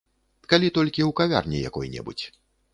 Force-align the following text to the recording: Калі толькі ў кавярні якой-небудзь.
Калі 0.53 0.71
толькі 0.77 1.05
ў 1.09 1.11
кавярні 1.21 1.63
якой-небудзь. 1.69 2.25